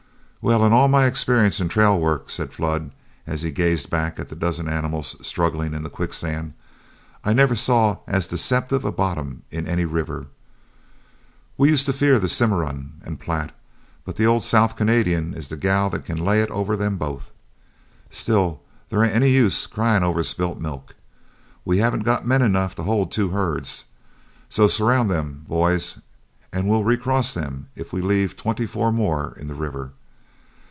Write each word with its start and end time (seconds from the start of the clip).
"Well, 0.43 0.65
in 0.65 0.73
all 0.73 0.87
my 0.87 1.05
experience 1.05 1.59
in 1.59 1.67
trail 1.69 1.99
work," 1.99 2.27
said 2.31 2.51
Flood, 2.51 2.89
as 3.27 3.43
he 3.43 3.51
gazed 3.51 3.91
back 3.91 4.19
at 4.19 4.29
the 4.29 4.35
dozen 4.35 4.67
animals 4.67 5.15
struggling 5.21 5.75
in 5.75 5.83
the 5.83 5.87
quicksand, 5.91 6.53
"I 7.23 7.31
never 7.31 7.53
saw 7.53 7.97
as 8.07 8.27
deceptive 8.27 8.83
a 8.83 8.91
bottom 8.91 9.43
in 9.51 9.67
any 9.67 9.85
river. 9.85 10.25
We 11.59 11.69
used 11.69 11.85
to 11.85 11.93
fear 11.93 12.17
the 12.17 12.27
Cimarron 12.27 12.93
and 13.03 13.19
Platte, 13.19 13.51
but 14.03 14.15
the 14.15 14.25
old 14.25 14.43
South 14.43 14.75
Canadian 14.75 15.35
is 15.35 15.47
the 15.49 15.55
girl 15.55 15.91
that 15.91 16.05
can 16.05 16.17
lay 16.17 16.41
it 16.41 16.49
over 16.49 16.75
them 16.75 16.97
both. 16.97 17.29
Still, 18.09 18.61
there 18.89 19.03
ain't 19.03 19.13
any 19.17 19.29
use 19.29 19.67
crying 19.67 20.01
over 20.01 20.23
spilt 20.23 20.59
milk, 20.59 20.93
and 20.95 20.95
we 21.65 21.77
haven't 21.77 21.99
got 21.99 22.25
men 22.25 22.41
enough 22.41 22.73
to 22.77 22.81
hold 22.83 23.11
two 23.11 23.29
herds, 23.29 23.85
so 24.49 24.67
surround 24.67 25.11
them, 25.11 25.45
boys, 25.47 25.99
and 26.51 26.67
we'll 26.67 26.83
recross 26.83 27.35
them 27.35 27.69
if 27.75 27.93
we 27.93 28.01
leave 28.01 28.35
twenty 28.35 28.65
four 28.65 28.91
more 28.91 29.35
in 29.37 29.45
the 29.45 29.53
river. 29.53 29.91